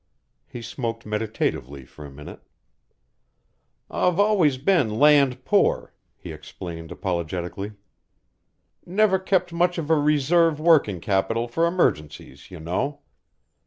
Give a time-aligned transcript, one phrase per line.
[0.47, 2.41] He smoked meditatively for a minute.
[3.87, 7.73] "I've always been land poor," he explained apologetically.
[8.83, 13.01] "Never kept much of a reserve working capital for emergencies, you know.